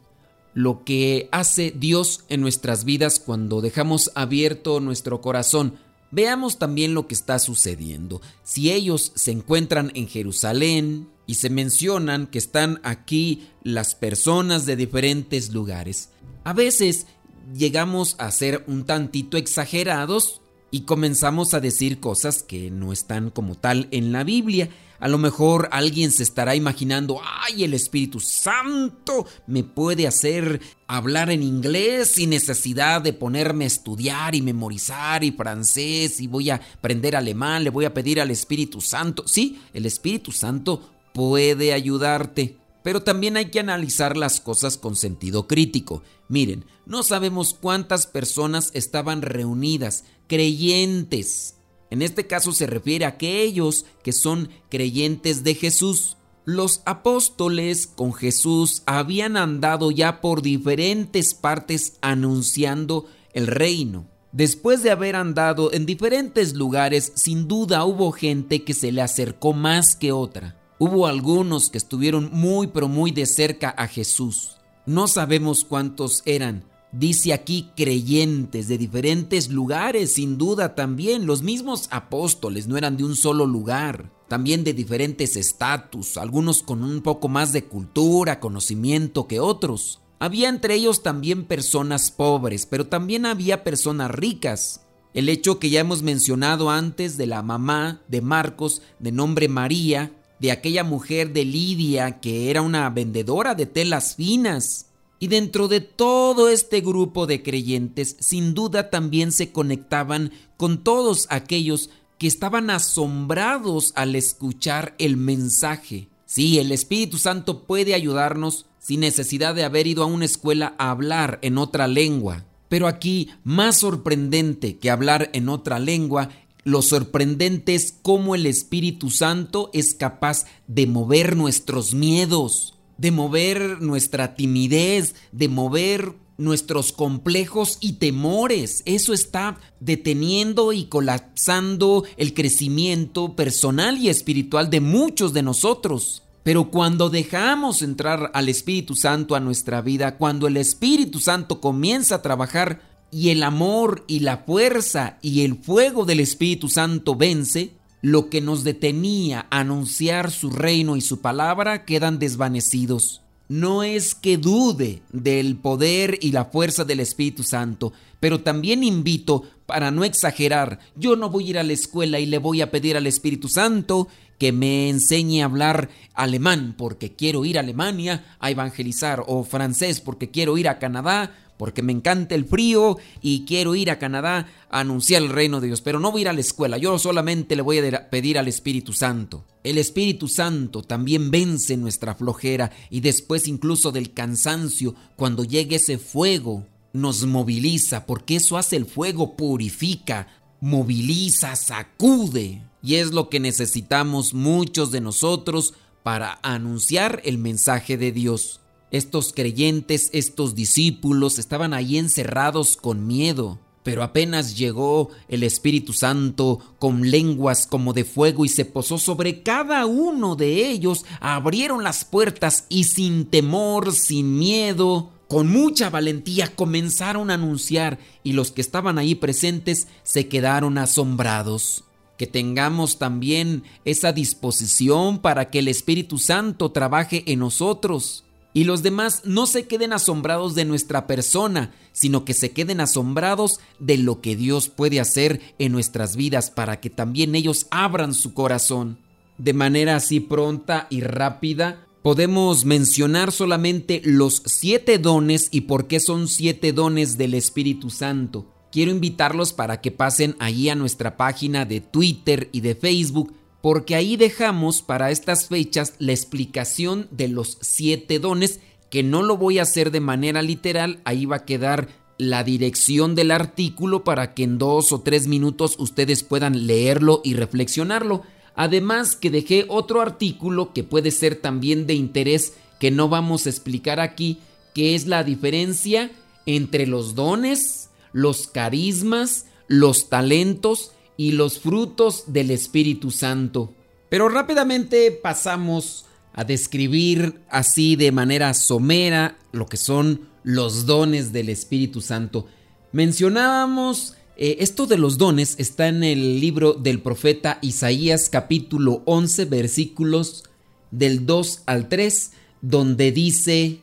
lo 0.59 0.83
que 0.83 1.29
hace 1.31 1.71
Dios 1.71 2.25
en 2.29 2.41
nuestras 2.41 2.85
vidas 2.85 3.21
cuando 3.21 3.61
dejamos 3.61 4.11
abierto 4.17 4.81
nuestro 4.81 5.21
corazón. 5.21 5.75
Veamos 6.11 6.59
también 6.59 6.95
lo 6.95 7.07
que 7.07 7.15
está 7.15 7.39
sucediendo. 7.39 8.21
Si 8.43 8.73
ellos 8.73 9.13
se 9.15 9.31
encuentran 9.31 9.93
en 9.95 10.09
Jerusalén, 10.09 11.07
y 11.29 11.35
se 11.35 11.51
mencionan 11.51 12.27
que 12.27 12.39
están 12.39 12.81
aquí 12.83 13.47
las 13.63 13.95
personas 13.95 14.65
de 14.65 14.77
diferentes 14.77 15.53
lugares. 15.53 16.09
A 16.43 16.55
veces 16.55 17.07
llegamos 17.55 18.17
a 18.19 18.31
ser 18.31 18.65
un 18.67 18.87
tantito 18.87 19.37
exagerados 19.37 20.41
y 20.71 20.81
comenzamos 20.81 21.53
a 21.53 21.61
decir 21.61 22.01
cosas 22.01 22.43
que 22.43 22.71
no 22.71 22.95
están 22.95 23.29
como 23.29 23.57
tal 23.57 23.89
en 23.91 24.11
la 24.11 24.25
Biblia. 24.25 24.71
A 25.01 25.07
lo 25.07 25.19
mejor 25.19 25.69
alguien 25.71 26.11
se 26.11 26.25
estará 26.25 26.57
imaginando, 26.57 27.21
ay, 27.23 27.63
el 27.63 27.75
Espíritu 27.75 28.19
Santo 28.19 29.27
me 29.47 29.63
puede 29.63 30.09
hacer 30.09 30.61
hablar 30.89 31.31
en 31.31 31.43
inglés 31.43 32.13
sin 32.15 32.31
necesidad 32.31 33.01
de 33.01 33.13
ponerme 33.13 33.65
a 33.65 33.69
estudiar 33.69 34.35
y 34.35 34.43
memorizar 34.43 35.23
y 35.23 35.31
francés 35.31 36.21
y 36.21 36.27
voy 36.27 36.51
a 36.51 36.57
aprender 36.57 37.15
alemán, 37.15 37.63
le 37.63 37.71
voy 37.71 37.85
a 37.85 37.95
pedir 37.95 38.21
al 38.21 38.33
Espíritu 38.33 38.81
Santo. 38.81 39.23
Sí, 39.27 39.61
el 39.73 39.87
Espíritu 39.87 40.33
Santo 40.33 40.91
puede 41.13 41.73
ayudarte. 41.73 42.57
Pero 42.83 43.03
también 43.03 43.37
hay 43.37 43.51
que 43.51 43.61
analizar 43.61 44.17
las 44.17 44.41
cosas 44.41 44.79
con 44.79 44.97
sentido 44.97 45.47
crítico. 45.47 46.03
Miren, 46.29 46.65
no 46.87 47.03
sabemos 47.03 47.55
cuántas 47.55 48.07
personas 48.07 48.71
estaban 48.73 49.23
reunidas, 49.23 50.05
creyentes. 50.27 51.58
En 51.91 52.03
este 52.03 52.27
caso 52.27 52.53
se 52.53 52.67
refiere 52.67 53.05
a 53.05 53.09
aquellos 53.09 53.87
que 54.03 54.13
son 54.13 54.51
creyentes 54.69 55.45
de 55.45 55.55
Jesús. 55.55 56.17
Los 56.45 56.83
apóstoles 56.87 57.87
con 57.87 58.15
Jesús 58.15 58.83
habían 58.87 59.37
andado 59.37 59.91
ya 59.91 60.21
por 60.21 60.43
diferentes 60.43 61.35
partes 61.35 61.99
anunciando 62.01 63.07
el 63.33 63.47
reino. 63.47 64.07
Después 64.33 64.83
de 64.83 64.91
haber 64.91 65.17
andado 65.17 65.73
en 65.73 65.87
diferentes 65.87 66.55
lugares, 66.55 67.13
sin 67.15 67.49
duda 67.49 67.85
hubo 67.85 68.13
gente 68.13 68.63
que 68.63 68.75
se 68.75 68.93
le 68.93 69.01
acercó 69.01 69.53
más 69.53 69.97
que 69.97 70.13
otra. 70.13 70.59
Hubo 70.79 71.07
algunos 71.07 71.71
que 71.71 71.79
estuvieron 71.79 72.31
muy 72.33 72.69
pero 72.69 72.89
muy 72.89 73.11
de 73.11 73.27
cerca 73.27 73.71
a 73.71 73.87
Jesús. 73.87 74.57
No 74.87 75.09
sabemos 75.09 75.65
cuántos 75.65 76.23
eran. 76.25 76.65
Dice 76.93 77.35
aquí 77.35 77.71
creyentes 77.77 78.67
de 78.67 78.79
diferentes 78.79 79.51
lugares, 79.51 80.15
sin 80.15 80.39
duda 80.39 80.75
también. 80.75 81.27
Los 81.27 81.43
mismos 81.43 81.89
apóstoles 81.91 82.67
no 82.67 82.79
eran 82.79 82.97
de 82.97 83.05
un 83.05 83.15
solo 83.15 83.47
lugar, 83.47 84.11
también 84.27 84.65
de 84.65 84.73
diferentes 84.73 85.37
estatus, 85.37 86.17
algunos 86.17 86.63
con 86.63 86.83
un 86.83 87.03
poco 87.03 87.29
más 87.29 87.53
de 87.53 87.65
cultura, 87.65 88.41
conocimiento 88.41 89.27
que 89.27 89.39
otros. 89.39 90.01
Había 90.19 90.49
entre 90.49 90.75
ellos 90.75 91.03
también 91.03 91.45
personas 91.45 92.11
pobres, 92.11 92.67
pero 92.67 92.87
también 92.87 93.27
había 93.27 93.65
personas 93.65 94.11
ricas. 94.11 94.81
El 95.13 95.29
hecho 95.29 95.59
que 95.59 95.71
ya 95.71 95.81
hemos 95.81 96.03
mencionado 96.03 96.71
antes 96.71 97.17
de 97.17 97.27
la 97.27 97.43
mamá 97.43 98.03
de 98.09 98.23
Marcos, 98.23 98.83
de 98.99 99.13
nombre 99.13 99.49
María, 99.49 100.13
de 100.41 100.53
aquella 100.53 100.85
mujer 100.85 101.33
de 101.33 101.45
Lidia 101.45 102.21
que 102.21 102.51
era 102.51 102.63
una 102.63 102.89
vendedora 102.91 103.55
de 103.55 103.67
telas 103.67 104.17
finas. 104.17 104.88
Y 105.19 105.27
dentro 105.27 105.69
de 105.69 105.81
todo 105.81 106.49
este 106.49 106.81
grupo 106.81 107.27
de 107.27 107.43
creyentes, 107.43 108.17
sin 108.21 108.55
duda 108.55 108.91
también 108.91 109.33
se 109.33 109.51
conectaban 109.51 110.33
con 110.57 110.85
todos 110.85 111.27
aquellos 111.31 111.91
que 112.19 112.27
estaban 112.27 112.71
asombrados 112.71 113.93
al 113.97 114.15
escuchar 114.15 114.95
el 114.99 115.17
mensaje. 115.17 116.09
Sí, 116.27 116.59
el 116.59 116.73
Espíritu 116.73 117.19
Santo 117.19 117.65
puede 117.65 117.95
ayudarnos 117.95 118.67
sin 118.79 119.01
necesidad 119.01 119.55
de 119.55 119.65
haber 119.65 119.87
ido 119.87 120.03
a 120.03 120.07
una 120.07 120.25
escuela 120.25 120.75
a 120.79 120.91
hablar 120.91 121.39
en 121.43 121.59
otra 121.59 121.89
lengua. 121.89 122.45
Pero 122.69 122.87
aquí, 122.87 123.31
más 123.45 123.79
sorprendente 123.79 124.79
que 124.79 124.91
hablar 124.91 125.31
en 125.33 125.49
otra 125.49 125.79
lengua, 125.79 126.29
lo 126.65 126.83
sorprendente 126.83 127.75
es 127.75 127.95
cómo 128.03 128.35
el 128.35 128.47
Espíritu 128.47 129.11
Santo 129.11 129.71
es 129.73 129.95
capaz 129.95 130.45
de 130.67 130.87
mover 130.87 131.35
nuestros 131.35 131.95
miedos, 131.95 132.78
de 132.99 133.11
mover 133.11 133.81
nuestra 133.81 134.35
timidez, 134.35 135.15
de 135.33 135.49
mover 135.49 136.15
nuestros 136.37 136.93
complejos 136.93 137.79
y 137.81 137.95
temores. 137.95 138.83
Eso 138.87 139.13
está 139.13 139.59
deteniendo 139.81 140.73
y 140.73 140.85
colapsando 140.85 142.05
el 142.17 142.35
crecimiento 142.35 143.35
personal 143.35 143.99
y 143.99 144.09
espiritual 144.09 144.71
de 144.71 144.81
muchos 144.81 145.33
de 145.33 145.43
nosotros. 145.43 146.23
Pero 146.45 146.71
cuando 146.71 147.11
dejamos 147.11 147.83
entrar 147.83 148.31
al 148.33 148.49
Espíritu 148.49 148.95
Santo 148.95 149.35
a 149.35 149.41
nuestra 149.41 149.83
vida, 149.83 150.17
cuando 150.17 150.47
el 150.47 150.57
Espíritu 150.57 151.21
Santo 151.21 151.61
comienza 151.61 152.17
a 152.17 152.23
trabajar 152.23 152.81
y 153.11 153.31
el 153.31 153.43
amor 153.43 154.05
y 154.07 154.21
la 154.21 154.39
fuerza 154.39 155.19
y 155.21 155.43
el 155.45 155.57
fuego 155.57 156.05
del 156.05 156.21
Espíritu 156.21 156.69
Santo 156.69 157.17
vence, 157.17 157.73
lo 158.01 158.31
que 158.31 158.41
nos 158.41 158.65
detenía 158.65 159.47
a 159.51 159.61
anunciar 159.61 160.31
su 160.31 160.51
reino 160.51 160.97
y 160.97 161.01
su 161.01 161.21
palabra 161.21 161.85
quedan 161.85 162.19
desvanecidos. 162.19 163.23
No 163.49 163.83
es 163.83 164.15
que 164.15 164.37
dude 164.37 165.03
del 165.11 165.57
poder 165.57 166.19
y 166.21 166.33
la 166.33 166.45
fuerza 166.45 166.85
del 166.85 167.01
Espíritu 167.01 167.43
Santo, 167.43 167.93
pero 168.21 168.41
también 168.41 168.85
invito, 168.85 169.45
para 169.65 169.91
no 169.91 170.05
exagerar, 170.05 170.81
yo 170.97 171.17
no 171.17 171.31
voy 171.31 171.47
a 171.47 171.51
ir 171.51 171.59
a 171.59 171.63
la 171.63 171.73
escuela 171.73 172.21
y 172.21 172.27
le 172.27 172.39
voy 172.39 172.61
a 172.61 172.71
pedir 172.71 172.97
al 172.97 173.07
Espíritu 173.07 173.49
Santo 173.49 174.09
que 174.39 174.53
me 174.53 174.89
enseñe 174.89 175.43
a 175.43 175.47
hablar 175.47 175.89
alemán 176.15 176.75
porque 176.77 177.15
quiero 177.15 177.45
ir 177.45 177.57
a 177.57 177.61
Alemania 177.61 178.37
a 178.39 178.51
evangelizar 178.51 179.25
o 179.27 179.45
francés 179.45 180.01
porque 180.01 180.31
quiero 180.31 180.59
ir 180.59 180.69
a 180.69 180.79
Canadá 180.79 181.35
porque 181.59 181.83
me 181.83 181.93
encanta 181.93 182.35
el 182.35 182.47
frío 182.47 182.97
y 183.21 183.45
quiero 183.45 183.75
ir 183.75 183.91
a 183.91 183.99
Canadá 183.99 184.49
a 184.71 184.81
anunciar 184.81 185.23
el 185.23 185.29
reino 185.29 185.61
de 185.61 185.67
Dios, 185.67 185.83
pero 185.83 186.01
no 186.01 186.11
voy 186.11 186.21
a 186.21 186.23
ir 186.23 186.29
a 186.29 186.33
la 186.33 186.41
escuela, 186.41 186.79
yo 186.79 186.99
solamente 186.99 187.57
le 187.57 187.63
voy 187.63 187.79
a 187.79 188.09
pedir 188.09 188.39
al 188.39 188.49
Espíritu 188.49 188.93
Santo. 188.95 189.45
El 189.65 189.77
Espíritu 189.77 190.29
Santo 190.29 190.83
también 190.83 191.31
vence 191.31 191.77
nuestra 191.77 192.15
flojera 192.15 192.71
y 192.89 193.01
después 193.01 193.49
incluso 193.49 193.93
del 193.93 194.15
cansancio, 194.15 194.95
cuando 195.17 195.45
llegue 195.45 195.77
ese 195.77 195.99
fuego, 195.99 196.67
nos 196.93 197.27
moviliza, 197.27 198.07
porque 198.07 198.37
eso 198.37 198.57
hace 198.57 198.77
el 198.77 198.87
fuego, 198.87 199.37
purifica, 199.37 200.29
moviliza, 200.61 201.57
sacude. 201.57 202.63
Y 202.83 202.95
es 202.95 203.13
lo 203.13 203.29
que 203.29 203.41
necesitamos 203.41 204.35
muchos 204.35 204.91
de 204.91 205.01
nosotros 205.01 205.75
para 206.03 206.39
anunciar 206.43 207.21
el 207.25 207.39
mensaje 207.39 207.97
de 207.97 208.13
Dios. 208.13 208.61
Estos 208.91 209.35
creyentes, 209.35 210.09
estos 210.13 210.55
discípulos 210.55 211.39
estaban 211.39 211.75
ahí 211.75 211.99
encerrados 211.99 212.77
con 212.77 213.07
miedo, 213.07 213.59
pero 213.83 214.03
apenas 214.03 214.57
llegó 214.57 215.11
el 215.29 215.43
Espíritu 215.43 215.93
Santo 215.93 216.59
con 216.79 217.11
lenguas 217.11 217.67
como 217.67 217.93
de 217.93 218.05
fuego 218.05 218.47
y 218.47 218.49
se 218.49 218.65
posó 218.65 218.97
sobre 218.97 219.43
cada 219.43 219.85
uno 219.85 220.37
de 220.37 220.71
ellos, 220.71 221.05
abrieron 221.21 221.85
las 221.85 222.07
puertas 222.07 222.65
y 222.71 222.85
sin 222.85 223.27
temor, 223.27 223.93
sin 223.93 224.39
miedo, 224.39 225.11
con 225.29 225.51
mucha 225.51 225.91
valentía 225.91 226.55
comenzaron 226.55 227.31
a 227.31 227.35
anunciar 227.35 227.99
y 228.25 228.33
los 228.33 228.51
que 228.53 228.63
estaban 228.63 228.99
ahí 228.99 229.15
presentes 229.15 229.89
se 230.03 230.29
quedaron 230.29 230.79
asombrados. 230.79 231.85
Que 232.17 232.27
tengamos 232.27 232.99
también 232.99 233.63
esa 233.85 234.13
disposición 234.13 235.19
para 235.19 235.51
que 235.51 235.59
el 235.59 235.69
Espíritu 235.69 236.19
Santo 236.19 236.73
trabaje 236.73 237.23
en 237.31 237.41
nosotros 237.41 238.25
y 238.59 238.65
los 238.65 238.83
demás 238.83 239.23
no 239.25 239.47
se 239.47 239.69
queden 239.69 239.93
asombrados 239.93 240.57
de 240.57 240.65
nuestra 240.65 241.07
persona, 241.07 241.73
sino 241.93 242.25
que 242.25 242.35
se 242.35 242.51
queden 242.51 242.81
asombrados 242.81 243.61
de 243.79 243.99
lo 243.99 244.21
que 244.21 244.35
Dios 244.35 244.69
puede 244.69 244.99
hacer 244.99 245.41
en 245.61 245.71
nuestras 245.71 246.17
vidas 246.17 246.51
para 246.51 246.81
que 246.81 246.91
también 246.91 247.37
ellos 247.37 247.69
abran 247.71 248.15
su 248.15 248.35
corazón. 248.35 248.99
De 249.39 249.53
manera 249.53 249.95
así 249.95 250.19
pronta 250.19 250.89
y 250.91 251.03
rápida, 251.03 251.87
podemos 252.03 252.65
mencionar 252.65 253.31
solamente 253.31 254.03
los 254.05 254.43
siete 254.45 254.99
dones 254.99 255.47
y 255.53 255.61
por 255.61 255.87
qué 255.87 256.01
son 256.01 256.27
siete 256.27 256.73
dones 256.73 257.17
del 257.17 257.35
Espíritu 257.35 257.91
Santo. 257.91 258.45
Quiero 258.73 258.91
invitarlos 258.91 259.53
para 259.53 259.81
que 259.81 259.93
pasen 259.93 260.35
allí 260.41 260.69
a 260.69 260.75
nuestra 260.75 261.17
página 261.17 261.65
de 261.65 261.81
Twitter 261.81 262.49
y 262.51 262.61
de 262.63 262.75
Facebook 262.75 263.35
porque 263.61 263.95
ahí 263.95 264.17
dejamos 264.17 264.83
para 264.83 265.11
estas 265.11 265.49
fechas 265.49 265.95
la 265.99 266.13
explicación 266.13 267.09
de 267.11 267.29
los 267.29 267.59
siete 267.61 268.19
dones, 268.19 268.61
que 268.91 269.03
no 269.03 269.23
lo 269.23 269.37
voy 269.37 269.59
a 269.59 269.63
hacer 269.63 269.91
de 269.91 270.01
manera 270.01 270.43
literal, 270.43 271.01
ahí 271.05 271.27
va 271.27 271.37
a 271.37 271.45
quedar 271.45 271.89
la 272.19 272.43
dirección 272.43 273.15
del 273.15 273.31
artículo 273.31 274.03
para 274.05 274.35
que 274.35 274.43
en 274.45 274.59
dos 274.59 274.93
o 274.93 275.01
tres 275.01 275.27
minutos 275.27 275.77
ustedes 275.79 276.23
puedan 276.23 276.67
leerlo 276.67 277.21
y 277.25 277.35
reflexionarlo. 277.35 278.23
Además 278.55 279.15
que 279.15 279.31
dejé 279.31 279.67
otro 279.69 280.01
artículo 280.01 280.73
que 280.73 280.83
puede 280.83 281.13
ser 281.13 281.37
también 281.37 281.87
de 281.87 281.95
interés 281.95 282.55
que 282.81 282.91
no 282.91 283.09
vamos 283.09 283.47
a 283.47 283.51
explicar 283.51 284.01
aquí, 284.01 284.39
que 284.75 284.95
es 284.95 285.07
la 285.07 285.23
diferencia 285.23 286.11
entre 286.47 286.87
los 286.87 287.15
dones, 287.15 287.91
los 288.13 288.49
carismas, 288.49 289.47
los 289.69 290.09
talentos 290.09 290.93
y 291.19 291.33
los 291.33 291.59
frutos 291.59 292.25
del 292.29 292.51
Espíritu 292.51 293.11
Santo. 293.11 293.75
Pero 294.09 294.31
rápidamente 294.31 295.11
pasamos 295.11 296.07
a 296.33 296.45
describir 296.45 297.41
así 297.51 297.97
de 297.97 298.13
manera 298.13 298.55
somera 298.55 299.37
lo 299.53 299.67
que 299.67 299.77
son 299.77 300.29
los 300.45 300.87
dones 300.87 301.33
del 301.33 301.51
Espíritu 301.51 302.01
Santo. 302.01 302.47
Mencionábamos 302.93 304.15
eh, 304.37 304.59
esto 304.61 304.87
de 304.87 304.97
los 304.97 305.19
dones 305.19 305.57
está 305.59 305.89
en 305.89 306.05
el 306.05 306.41
libro 306.41 306.73
del 306.73 307.03
profeta 307.03 307.59
Isaías 307.61 308.31
capítulo 308.31 309.03
11 309.05 309.47
versículos 309.47 310.45
del 310.93 311.27
2 311.27 311.65
al 311.67 311.89
3 311.89 312.33
donde 312.63 313.11
dice, 313.11 313.81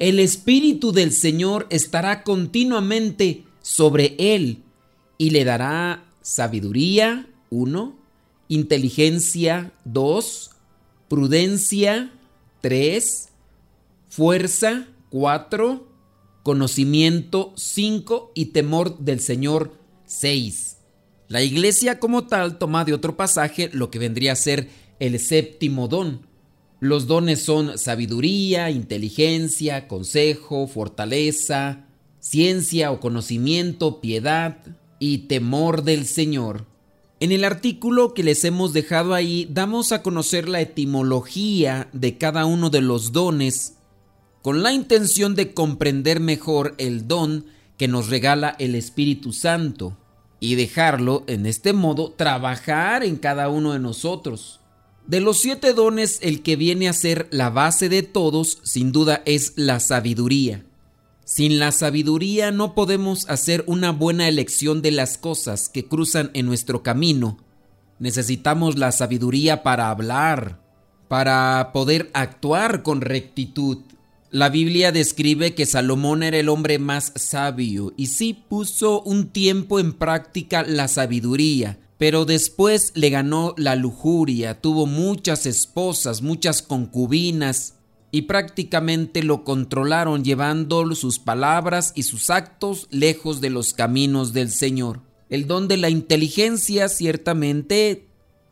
el 0.00 0.18
Espíritu 0.18 0.90
del 0.90 1.12
Señor 1.12 1.68
estará 1.70 2.24
continuamente 2.24 3.44
sobre 3.60 4.16
él 4.18 4.64
y 5.18 5.30
le 5.30 5.44
dará 5.44 6.04
sabiduría, 6.22 7.28
1, 7.50 7.96
inteligencia, 8.48 9.72
2, 9.84 10.50
prudencia, 11.08 12.12
3, 12.62 13.28
fuerza, 14.08 14.88
4, 15.10 15.86
conocimiento, 16.42 17.52
5 17.56 18.32
y 18.34 18.46
temor 18.46 18.98
del 18.98 19.20
Señor, 19.20 19.72
6. 20.06 20.78
La 21.28 21.42
iglesia 21.42 21.98
como 21.98 22.26
tal 22.26 22.58
toma 22.58 22.84
de 22.84 22.94
otro 22.94 23.16
pasaje 23.16 23.70
lo 23.72 23.90
que 23.90 23.98
vendría 23.98 24.32
a 24.32 24.36
ser 24.36 24.68
el 24.98 25.18
séptimo 25.18 25.88
don. 25.88 26.26
Los 26.80 27.06
dones 27.06 27.42
son 27.42 27.78
sabiduría, 27.78 28.70
inteligencia, 28.70 29.88
consejo, 29.88 30.66
fortaleza, 30.66 31.86
ciencia 32.20 32.90
o 32.90 33.00
conocimiento, 33.00 34.00
piedad, 34.00 34.58
y 35.02 35.18
temor 35.26 35.82
del 35.82 36.06
Señor. 36.06 36.64
En 37.18 37.32
el 37.32 37.42
artículo 37.42 38.14
que 38.14 38.22
les 38.22 38.44
hemos 38.44 38.72
dejado 38.72 39.14
ahí 39.14 39.48
damos 39.50 39.90
a 39.90 40.00
conocer 40.00 40.48
la 40.48 40.60
etimología 40.60 41.88
de 41.92 42.18
cada 42.18 42.46
uno 42.46 42.70
de 42.70 42.82
los 42.82 43.10
dones 43.10 43.74
con 44.42 44.62
la 44.62 44.72
intención 44.72 45.34
de 45.34 45.54
comprender 45.54 46.20
mejor 46.20 46.76
el 46.78 47.08
don 47.08 47.46
que 47.78 47.88
nos 47.88 48.10
regala 48.10 48.54
el 48.60 48.76
Espíritu 48.76 49.32
Santo 49.32 49.98
y 50.38 50.54
dejarlo 50.54 51.24
en 51.26 51.46
este 51.46 51.72
modo 51.72 52.12
trabajar 52.12 53.02
en 53.02 53.16
cada 53.16 53.48
uno 53.48 53.72
de 53.72 53.80
nosotros. 53.80 54.60
De 55.04 55.20
los 55.20 55.40
siete 55.40 55.74
dones, 55.74 56.20
el 56.22 56.44
que 56.44 56.54
viene 56.54 56.88
a 56.88 56.92
ser 56.92 57.26
la 57.32 57.50
base 57.50 57.88
de 57.88 58.04
todos, 58.04 58.58
sin 58.62 58.92
duda, 58.92 59.20
es 59.26 59.54
la 59.56 59.80
sabiduría. 59.80 60.64
Sin 61.24 61.58
la 61.60 61.70
sabiduría 61.70 62.50
no 62.50 62.74
podemos 62.74 63.28
hacer 63.28 63.64
una 63.66 63.92
buena 63.92 64.26
elección 64.26 64.82
de 64.82 64.90
las 64.90 65.18
cosas 65.18 65.68
que 65.68 65.86
cruzan 65.86 66.30
en 66.34 66.46
nuestro 66.46 66.82
camino. 66.82 67.38
Necesitamos 68.00 68.76
la 68.76 68.90
sabiduría 68.90 69.62
para 69.62 69.90
hablar, 69.90 70.60
para 71.06 71.70
poder 71.72 72.10
actuar 72.12 72.82
con 72.82 73.00
rectitud. 73.00 73.78
La 74.30 74.48
Biblia 74.48 74.90
describe 74.90 75.54
que 75.54 75.66
Salomón 75.66 76.24
era 76.24 76.38
el 76.38 76.48
hombre 76.48 76.78
más 76.80 77.12
sabio 77.14 77.92
y 77.96 78.06
sí 78.06 78.34
puso 78.34 79.02
un 79.02 79.28
tiempo 79.28 79.78
en 79.78 79.92
práctica 79.92 80.64
la 80.64 80.88
sabiduría, 80.88 81.78
pero 81.98 82.24
después 82.24 82.92
le 82.96 83.10
ganó 83.10 83.54
la 83.56 83.76
lujuria, 83.76 84.60
tuvo 84.60 84.86
muchas 84.86 85.46
esposas, 85.46 86.22
muchas 86.22 86.62
concubinas, 86.62 87.74
y 88.12 88.22
prácticamente 88.22 89.22
lo 89.22 89.42
controlaron 89.42 90.22
llevando 90.22 90.94
sus 90.94 91.18
palabras 91.18 91.92
y 91.96 92.04
sus 92.04 92.28
actos 92.28 92.86
lejos 92.90 93.40
de 93.40 93.48
los 93.50 93.72
caminos 93.72 94.34
del 94.34 94.50
Señor. 94.50 95.00
El 95.30 95.46
don 95.46 95.66
de 95.66 95.78
la 95.78 95.88
inteligencia 95.88 96.90
ciertamente 96.90 98.06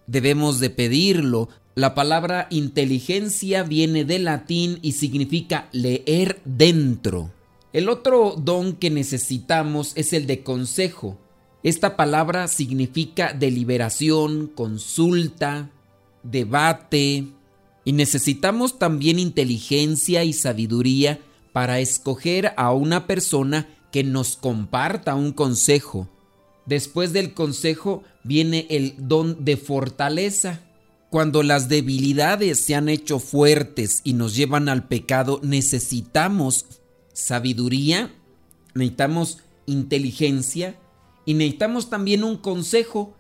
debemos 0.06 0.60
de 0.60 0.70
pedirlo. 0.70 1.50
La 1.74 1.94
palabra 1.94 2.46
inteligencia 2.50 3.62
viene 3.62 4.06
del 4.06 4.24
latín 4.24 4.78
y 4.80 4.92
significa 4.92 5.68
leer 5.72 6.40
dentro. 6.46 7.30
El 7.74 7.90
otro 7.90 8.36
don 8.36 8.72
que 8.72 8.88
necesitamos 8.88 9.92
es 9.94 10.14
el 10.14 10.26
de 10.26 10.42
consejo. 10.42 11.18
Esta 11.62 11.96
palabra 11.98 12.48
significa 12.48 13.34
deliberación, 13.34 14.46
consulta, 14.46 15.70
debate, 16.22 17.28
y 17.84 17.92
necesitamos 17.92 18.78
también 18.78 19.18
inteligencia 19.18 20.25
y 20.25 20.32
sabiduría 20.32 21.20
para 21.52 21.80
escoger 21.80 22.52
a 22.56 22.72
una 22.72 23.06
persona 23.06 23.68
que 23.90 24.04
nos 24.04 24.37
comparta 24.37 25.14
un 25.14 25.32
consejo. 25.32 26.08
Después 26.66 27.12
del 27.12 27.34
consejo 27.34 28.04
viene 28.22 28.66
el 28.70 28.94
don 28.99 29.44
de 29.44 29.56
fortaleza. 29.56 30.60
Cuando 31.10 31.42
las 31.42 31.68
debilidades 31.68 32.64
se 32.64 32.76
han 32.76 32.88
hecho 32.88 33.18
fuertes 33.18 34.00
y 34.04 34.12
nos 34.12 34.37
llevan 34.37 34.68
al 34.68 34.87
pecado, 34.87 35.40
necesitamos 35.42 36.66
sabiduría, 37.12 38.14
necesitamos 38.75 39.38
inteligencia 39.66 40.78
y 41.25 41.34
necesitamos 41.34 41.90
también 41.90 42.22
un 42.22 42.37
consejo 42.37 43.14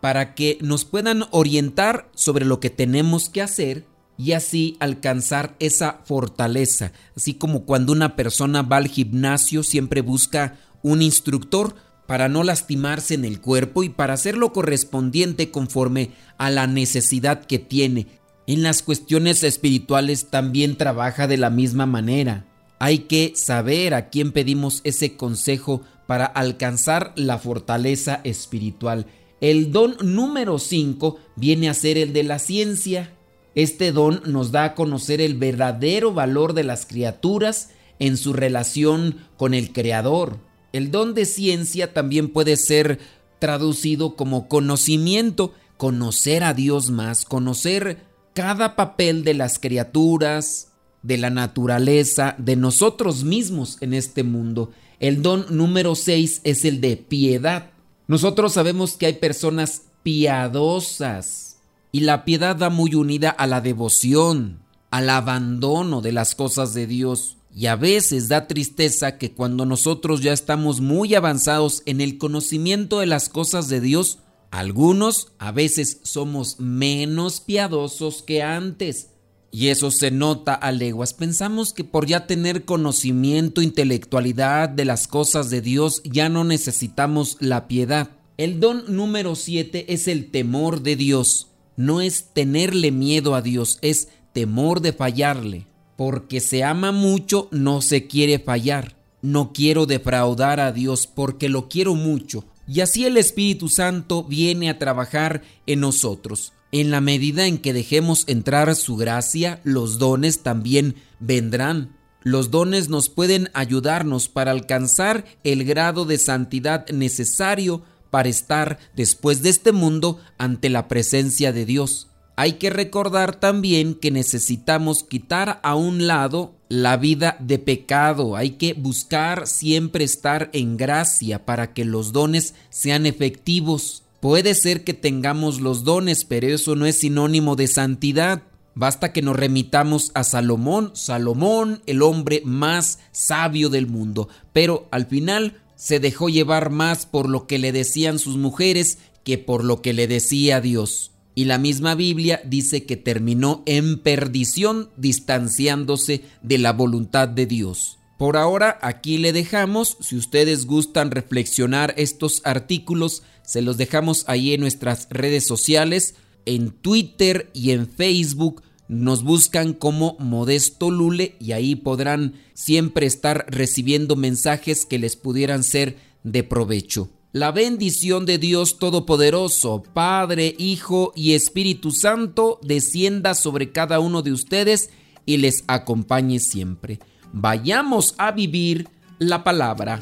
para 0.00 0.34
que 0.34 0.58
nos 0.60 0.84
puedan 0.84 1.24
orientar 1.30 2.10
sobre 2.14 2.44
lo 2.44 2.58
que 2.58 2.70
tenemos 2.70 3.28
que 3.28 3.42
hacer 3.42 3.86
y 4.18 4.32
así 4.32 4.76
alcanzar 4.80 5.56
esa 5.58 6.00
fortaleza. 6.04 6.92
Así 7.16 7.34
como 7.34 7.64
cuando 7.64 7.92
una 7.92 8.16
persona 8.16 8.62
va 8.62 8.78
al 8.78 8.88
gimnasio 8.88 9.62
siempre 9.62 10.00
busca 10.00 10.56
un 10.82 11.02
instructor 11.02 11.74
para 12.06 12.28
no 12.28 12.44
lastimarse 12.44 13.14
en 13.14 13.24
el 13.24 13.40
cuerpo 13.40 13.82
y 13.82 13.88
para 13.88 14.14
hacer 14.14 14.36
lo 14.36 14.52
correspondiente 14.52 15.50
conforme 15.50 16.10
a 16.38 16.50
la 16.50 16.66
necesidad 16.66 17.44
que 17.44 17.58
tiene. 17.58 18.06
En 18.46 18.62
las 18.62 18.82
cuestiones 18.82 19.42
espirituales 19.42 20.30
también 20.30 20.76
trabaja 20.76 21.26
de 21.26 21.36
la 21.36 21.50
misma 21.50 21.86
manera. 21.86 22.46
Hay 22.78 23.00
que 23.00 23.32
saber 23.34 23.94
a 23.94 24.08
quién 24.08 24.32
pedimos 24.32 24.80
ese 24.84 25.16
consejo 25.16 25.82
para 26.06 26.26
alcanzar 26.26 27.12
la 27.16 27.38
fortaleza 27.38 28.20
espiritual. 28.22 29.06
El 29.40 29.72
don 29.72 29.96
número 30.02 30.58
5 30.58 31.18
viene 31.34 31.68
a 31.68 31.74
ser 31.74 31.98
el 31.98 32.12
de 32.12 32.22
la 32.22 32.38
ciencia. 32.38 33.15
Este 33.56 33.90
don 33.90 34.20
nos 34.26 34.52
da 34.52 34.64
a 34.64 34.74
conocer 34.74 35.22
el 35.22 35.34
verdadero 35.34 36.12
valor 36.12 36.52
de 36.52 36.62
las 36.62 36.84
criaturas 36.84 37.70
en 37.98 38.18
su 38.18 38.34
relación 38.34 39.16
con 39.38 39.54
el 39.54 39.72
Creador. 39.72 40.38
El 40.74 40.90
don 40.90 41.14
de 41.14 41.24
ciencia 41.24 41.94
también 41.94 42.28
puede 42.28 42.58
ser 42.58 43.00
traducido 43.38 44.14
como 44.14 44.46
conocimiento, 44.46 45.54
conocer 45.78 46.44
a 46.44 46.52
Dios 46.52 46.90
más, 46.90 47.24
conocer 47.24 48.04
cada 48.34 48.76
papel 48.76 49.24
de 49.24 49.32
las 49.32 49.58
criaturas, 49.58 50.72
de 51.02 51.16
la 51.16 51.30
naturaleza, 51.30 52.34
de 52.36 52.56
nosotros 52.56 53.24
mismos 53.24 53.78
en 53.80 53.94
este 53.94 54.22
mundo. 54.22 54.70
El 55.00 55.22
don 55.22 55.46
número 55.48 55.94
6 55.94 56.42
es 56.44 56.66
el 56.66 56.82
de 56.82 56.98
piedad. 56.98 57.70
Nosotros 58.06 58.52
sabemos 58.52 58.98
que 58.98 59.06
hay 59.06 59.14
personas 59.14 59.84
piadosas 60.02 61.55
y 61.96 62.00
la 62.00 62.26
piedad 62.26 62.58
va 62.60 62.68
muy 62.68 62.94
unida 62.94 63.30
a 63.30 63.46
la 63.46 63.62
devoción, 63.62 64.58
al 64.90 65.08
abandono 65.08 66.02
de 66.02 66.12
las 66.12 66.34
cosas 66.34 66.74
de 66.74 66.86
Dios. 66.86 67.38
Y 67.54 67.68
a 67.68 67.76
veces 67.76 68.28
da 68.28 68.46
tristeza 68.46 69.16
que 69.16 69.32
cuando 69.32 69.64
nosotros 69.64 70.20
ya 70.20 70.34
estamos 70.34 70.82
muy 70.82 71.14
avanzados 71.14 71.82
en 71.86 72.02
el 72.02 72.18
conocimiento 72.18 73.00
de 73.00 73.06
las 73.06 73.30
cosas 73.30 73.70
de 73.70 73.80
Dios, 73.80 74.18
algunos 74.50 75.28
a 75.38 75.52
veces 75.52 76.00
somos 76.02 76.60
menos 76.60 77.40
piadosos 77.40 78.22
que 78.22 78.42
antes. 78.42 79.08
Y 79.50 79.68
eso 79.68 79.90
se 79.90 80.10
nota 80.10 80.52
a 80.52 80.72
leguas. 80.72 81.14
Pensamos 81.14 81.72
que 81.72 81.84
por 81.84 82.04
ya 82.04 82.26
tener 82.26 82.66
conocimiento, 82.66 83.62
intelectualidad 83.62 84.68
de 84.68 84.84
las 84.84 85.08
cosas 85.08 85.48
de 85.48 85.62
Dios, 85.62 86.02
ya 86.04 86.28
no 86.28 86.44
necesitamos 86.44 87.38
la 87.40 87.68
piedad. 87.68 88.10
El 88.36 88.60
don 88.60 88.84
número 88.86 89.34
7 89.34 89.94
es 89.94 90.08
el 90.08 90.30
temor 90.30 90.82
de 90.82 90.96
Dios 90.96 91.52
no 91.76 92.00
es 92.00 92.30
tenerle 92.32 92.90
miedo 92.90 93.34
a 93.34 93.42
Dios, 93.42 93.78
es 93.82 94.08
temor 94.32 94.80
de 94.80 94.92
fallarle. 94.92 95.66
Porque 95.96 96.40
se 96.40 96.62
ama 96.62 96.92
mucho, 96.92 97.48
no 97.50 97.80
se 97.80 98.06
quiere 98.06 98.38
fallar. 98.38 98.96
No 99.22 99.52
quiero 99.52 99.86
defraudar 99.86 100.60
a 100.60 100.72
Dios 100.72 101.06
porque 101.06 101.48
lo 101.48 101.68
quiero 101.68 101.94
mucho. 101.94 102.44
Y 102.68 102.80
así 102.80 103.06
el 103.06 103.16
Espíritu 103.16 103.68
Santo 103.68 104.24
viene 104.24 104.68
a 104.68 104.78
trabajar 104.78 105.42
en 105.66 105.80
nosotros. 105.80 106.52
En 106.72 106.90
la 106.90 107.00
medida 107.00 107.46
en 107.46 107.58
que 107.58 107.72
dejemos 107.72 108.24
entrar 108.26 108.74
su 108.74 108.96
gracia, 108.96 109.60
los 109.64 109.98
dones 109.98 110.42
también 110.42 110.96
vendrán. 111.20 111.96
Los 112.22 112.50
dones 112.50 112.88
nos 112.88 113.08
pueden 113.08 113.50
ayudarnos 113.54 114.28
para 114.28 114.50
alcanzar 114.50 115.24
el 115.44 115.64
grado 115.64 116.04
de 116.04 116.18
santidad 116.18 116.88
necesario 116.90 117.82
para 118.10 118.28
estar 118.28 118.78
después 118.94 119.42
de 119.42 119.50
este 119.50 119.72
mundo 119.72 120.20
ante 120.38 120.70
la 120.70 120.88
presencia 120.88 121.52
de 121.52 121.64
Dios. 121.64 122.08
Hay 122.38 122.54
que 122.54 122.68
recordar 122.68 123.40
también 123.40 123.94
que 123.94 124.10
necesitamos 124.10 125.02
quitar 125.04 125.58
a 125.62 125.74
un 125.74 126.06
lado 126.06 126.54
la 126.68 126.98
vida 126.98 127.36
de 127.40 127.58
pecado. 127.58 128.36
Hay 128.36 128.50
que 128.50 128.74
buscar 128.74 129.46
siempre 129.46 130.04
estar 130.04 130.50
en 130.52 130.76
gracia 130.76 131.46
para 131.46 131.72
que 131.72 131.86
los 131.86 132.12
dones 132.12 132.54
sean 132.68 133.06
efectivos. 133.06 134.02
Puede 134.20 134.54
ser 134.54 134.84
que 134.84 134.92
tengamos 134.92 135.62
los 135.62 135.84
dones, 135.84 136.26
pero 136.26 136.48
eso 136.48 136.76
no 136.76 136.84
es 136.84 136.98
sinónimo 136.98 137.56
de 137.56 137.68
santidad. 137.68 138.42
Basta 138.74 139.14
que 139.14 139.22
nos 139.22 139.36
remitamos 139.36 140.10
a 140.12 140.22
Salomón, 140.22 140.90
Salomón, 140.94 141.80
el 141.86 142.02
hombre 142.02 142.42
más 142.44 142.98
sabio 143.12 143.70
del 143.70 143.86
mundo. 143.86 144.28
Pero 144.52 144.88
al 144.90 145.06
final 145.06 145.62
se 145.76 146.00
dejó 146.00 146.28
llevar 146.28 146.70
más 146.70 147.06
por 147.06 147.28
lo 147.28 147.46
que 147.46 147.58
le 147.58 147.70
decían 147.70 148.18
sus 148.18 148.36
mujeres 148.36 148.98
que 149.24 149.38
por 149.38 149.64
lo 149.64 149.82
que 149.82 149.92
le 149.92 150.08
decía 150.08 150.60
Dios. 150.60 151.12
Y 151.34 151.44
la 151.44 151.58
misma 151.58 151.94
Biblia 151.94 152.40
dice 152.44 152.86
que 152.86 152.96
terminó 152.96 153.62
en 153.66 153.98
perdición 153.98 154.88
distanciándose 154.96 156.22
de 156.42 156.58
la 156.58 156.72
voluntad 156.72 157.28
de 157.28 157.46
Dios. 157.46 157.98
Por 158.18 158.38
ahora 158.38 158.78
aquí 158.80 159.18
le 159.18 159.34
dejamos, 159.34 159.98
si 160.00 160.16
ustedes 160.16 160.64
gustan 160.64 161.10
reflexionar 161.10 161.92
estos 161.98 162.40
artículos, 162.44 163.22
se 163.42 163.60
los 163.60 163.76
dejamos 163.76 164.24
ahí 164.26 164.54
en 164.54 164.62
nuestras 164.62 165.08
redes 165.10 165.46
sociales, 165.46 166.14
en 166.46 166.70
Twitter 166.70 167.50
y 167.52 167.72
en 167.72 167.86
Facebook 167.86 168.62
nos 168.88 169.22
buscan 169.22 169.72
como 169.72 170.16
Modesto 170.18 170.90
Lule 170.90 171.36
y 171.40 171.52
ahí 171.52 171.74
podrán 171.74 172.34
siempre 172.54 173.06
estar 173.06 173.46
recibiendo 173.48 174.16
mensajes 174.16 174.86
que 174.86 174.98
les 174.98 175.16
pudieran 175.16 175.64
ser 175.64 175.96
de 176.22 176.42
provecho. 176.42 177.10
La 177.32 177.52
bendición 177.52 178.24
de 178.24 178.38
Dios 178.38 178.78
Todopoderoso, 178.78 179.82
Padre, 179.92 180.54
Hijo 180.58 181.12
y 181.14 181.34
Espíritu 181.34 181.90
Santo, 181.90 182.58
descienda 182.62 183.34
sobre 183.34 183.72
cada 183.72 184.00
uno 184.00 184.22
de 184.22 184.32
ustedes 184.32 184.90
y 185.26 185.36
les 185.38 185.64
acompañe 185.66 186.38
siempre. 186.38 186.98
Vayamos 187.32 188.14
a 188.16 188.32
vivir 188.32 188.88
la 189.18 189.44
palabra. 189.44 189.98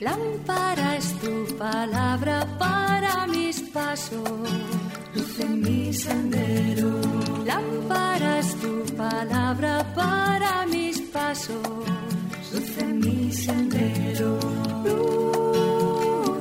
Lámpara 0.00 0.96
es 0.96 1.12
tu 1.20 1.56
palabra 1.56 2.56
para 2.58 3.26
mis 3.28 3.60
pasos 3.60 4.22
luz 5.18 5.38
mi 5.64 5.92
sendero. 5.92 6.90
Lámpara 7.44 8.38
es 8.38 8.54
tu 8.62 8.72
palabra 8.96 9.72
para 9.94 10.66
mis 10.66 11.00
pasos, 11.12 11.86
luz 12.52 12.78
en 12.78 12.98
mi 13.00 13.32
sendero. 13.32 14.38
Luz, 14.84 16.38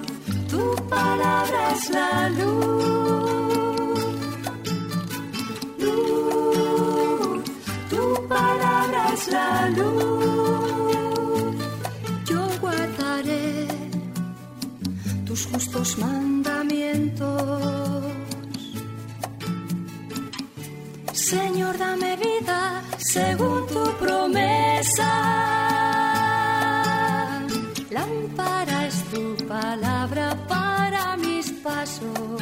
tu 0.52 0.64
palabra 0.96 1.60
es 1.76 1.90
la 1.98 2.30
luz. 2.40 4.00
Luz, 5.84 7.44
tu 7.92 8.04
palabra 8.28 9.02
es 9.14 9.24
la 9.38 9.70
luz. 9.78 11.56
Yo 12.30 12.42
guardaré 12.62 13.68
tus 15.26 15.46
justos 15.48 15.98
mandamientos 15.98 16.37
según 23.18 23.68
tu 23.68 23.84
promesa. 24.04 25.12
Lámpara 27.98 28.88
es 28.90 28.98
tu 29.12 29.24
palabra 29.48 30.26
para 30.48 31.18
mis 31.18 31.52
pasos, 31.66 32.42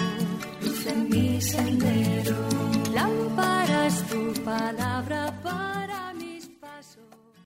luz 0.63 0.85
en 0.93 1.09
mi 1.09 1.41
sendero. 1.41 2.37
Lámparas 2.93 3.95
tu 4.09 4.21
palabra. 4.43 5.34